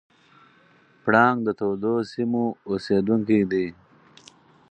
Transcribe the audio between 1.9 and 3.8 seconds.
سیمو اوسېدونکی دی.